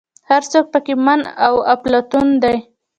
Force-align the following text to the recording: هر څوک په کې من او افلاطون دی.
هر 0.29 0.43
څوک 0.51 0.65
په 0.73 0.79
کې 0.85 0.93
من 1.05 1.21
او 1.45 1.55
افلاطون 1.73 2.27
دی. 2.43 2.57